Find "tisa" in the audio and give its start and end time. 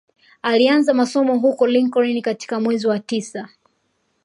2.99-3.49